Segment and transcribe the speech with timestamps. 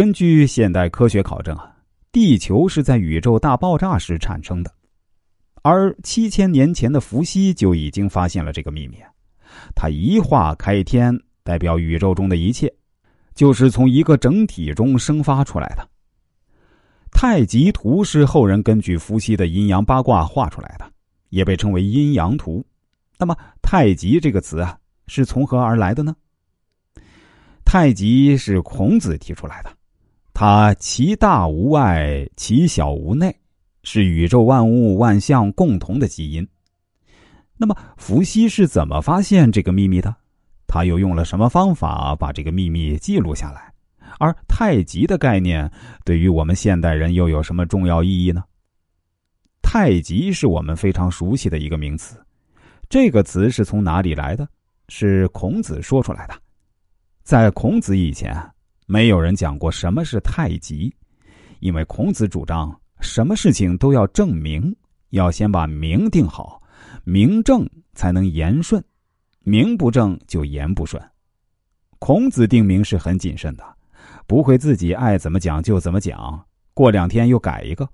[0.00, 1.76] 根据现代科学考证啊，
[2.10, 4.72] 地球是在宇宙大爆炸时产生的，
[5.60, 8.96] 而七千年前的伏羲就已经发现了这个秘密。
[9.76, 12.72] 他一画开天，代表宇宙中的一切，
[13.34, 15.86] 就是从一个整体中生发出来的。
[17.12, 20.90] 太极图是后人根据伏羲的阴阳八卦画出来的，
[21.28, 22.64] 也被称为阴阳图。
[23.18, 24.78] 那么“太极”这个词啊，
[25.08, 26.16] 是从何而来的呢？
[27.66, 29.70] 太极是孔子提出来的，
[30.42, 33.30] 它其大无外，其小无内，
[33.82, 36.48] 是宇宙万物万象共同的基因。
[37.58, 40.16] 那么伏羲是怎么发现这个秘密的？
[40.66, 43.70] 他又用了什么方法把这个秘密记录下来？
[44.18, 45.70] 而太极的概念
[46.06, 48.42] 对于我们现代人又有什么重要意义呢？
[49.60, 52.16] 太极是我们非常熟悉的一个名词，
[52.88, 54.48] 这个词是从哪里来的？
[54.88, 56.34] 是孔子说出来的。
[57.22, 58.34] 在孔子以前，
[58.90, 60.92] 没有人讲过什么是太极，
[61.60, 64.74] 因为孔子主张什么事情都要证明，
[65.10, 66.60] 要先把名定好。
[67.04, 68.82] 名正才能言顺，
[69.44, 71.00] 名不正就言不顺。
[72.00, 73.62] 孔子定名是很谨慎的，
[74.26, 76.44] 不会自己爱怎么讲就怎么讲，
[76.74, 77.88] 过两天又改一个。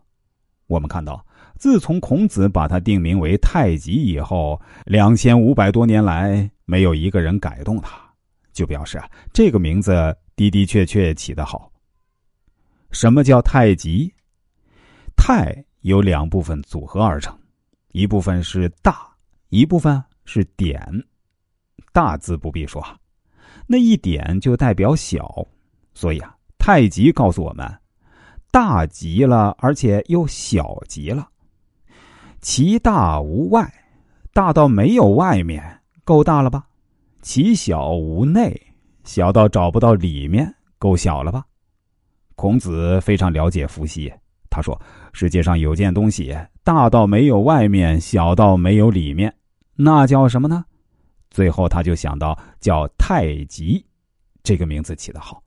[0.66, 1.22] 我们看到，
[1.58, 8.00] 自从孔子把它定名为太极以后，两千五百多年来没有一个人改动它，
[8.54, 8.98] 就表示
[9.30, 9.92] 这个名字
[10.36, 11.72] 的的确确起得好。
[12.92, 14.12] 什么叫太极？
[15.16, 17.36] 太由两部分组合而成。
[17.92, 19.08] 一部分是大，
[19.48, 20.80] 一部分是点。
[21.92, 22.84] 大字不必说，
[23.66, 25.48] 那一点就代表小，
[25.94, 27.66] 所以啊，太极告诉我们，
[28.50, 31.26] 大极了，而且又小极了。
[32.42, 33.72] 其大无外，
[34.34, 36.66] 大到没有外面，够大了吧？
[37.22, 38.65] 其小无内，
[39.06, 41.46] 小到找不到里面，够小了吧？
[42.34, 44.12] 孔子非常了解伏羲。
[44.50, 44.78] 他说
[45.14, 49.32] ：“世界上有件东西，大到没有外面，小到没有里面，
[49.76, 50.64] 那叫什么呢？”
[51.30, 53.84] 最后，他就想到叫太极，
[54.42, 55.40] 这个名字起得好。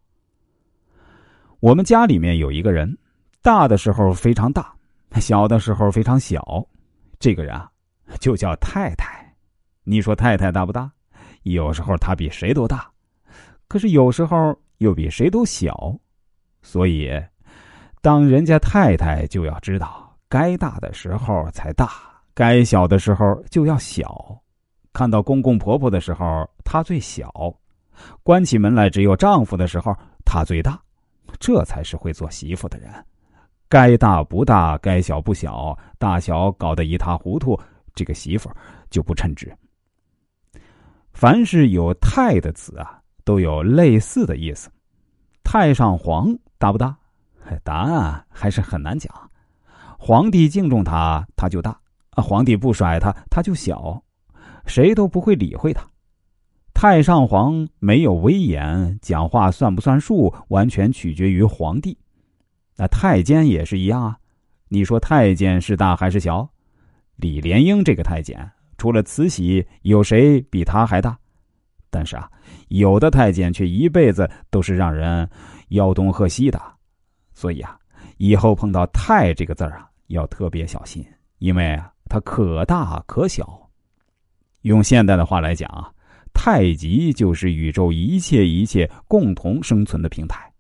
[1.60, 2.98] 我们家里面有一个人，
[3.42, 4.74] 大的时候非常大，
[5.20, 6.66] 小的时候非常小，
[7.20, 7.70] 这个人啊，
[8.22, 9.36] 就叫太太。
[9.84, 10.90] 你说太太大不大？
[11.44, 12.90] 有时候他比谁都大，
[13.70, 15.96] 可是有时候又比谁都小，
[16.62, 17.10] 所以。
[18.02, 21.90] 当人家太太就要知道，该大的时候才大，
[22.34, 24.42] 该小的时候就要小。
[24.94, 27.28] 看到公公婆婆的时候，她最小；
[28.24, 29.94] 关起门来只有丈夫的时候，
[30.26, 30.82] 她最大。
[31.40, 32.90] 这才是会做媳妇的人。
[33.68, 37.60] 该大不大，该小不小，大小搞得一塌糊涂，
[37.94, 38.50] 这个媳妇
[38.90, 39.54] 就不称职。
[41.12, 42.99] 凡是有“太”的词啊，
[43.30, 44.72] 都有类似的意思。
[45.44, 46.98] 太上皇大不大？
[47.64, 49.14] 答案还是很难讲。
[50.00, 51.72] 皇帝敬重他，他就大；
[52.20, 54.02] 皇帝不甩他，他就小。
[54.66, 55.88] 谁都不会理会他。
[56.74, 61.96] 太上皇没有威严，讲话算不算数，完全取决于皇帝。
[62.78, 64.18] 那太监也是一样啊。
[64.70, 66.50] 你说太监是大还是小？
[67.18, 71.16] 李莲英这个太监，除了慈禧，有谁比他还大？
[71.90, 72.30] 但是啊，
[72.68, 75.28] 有的太监却一辈子都是让人
[75.70, 76.62] 吆东喝西的。
[77.34, 77.78] 所以啊，
[78.18, 81.06] 以后碰到“太”这个字儿啊，要特别小心，
[81.38, 83.60] 因为啊，它可大可小。
[84.64, 85.90] 用现代的话来讲啊，
[86.34, 90.52] 太极就是宇宙一切一切共同生存的平台。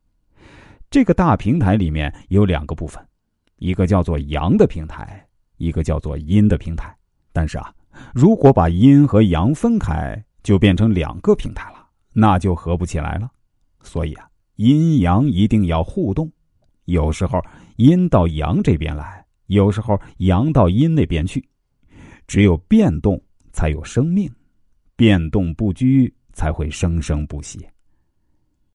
[0.90, 3.06] 这个大平台里面有两个部分，
[3.58, 5.24] 一个叫做阳的平台，
[5.58, 6.96] 一个叫做阴的平台。
[7.34, 7.74] 但是啊，
[8.14, 13.30] 如果把阴和阳分开，就变成两个平台了，那就合不起来了。
[13.84, 16.28] 所以啊，阴阳一定要互动。
[16.86, 17.40] 有时候
[17.76, 21.48] 阴到阳这边来，有时候阳到阴那边去，
[22.26, 23.22] 只有变动
[23.52, 24.28] 才有生命，
[24.96, 27.64] 变动不居才会生生不息。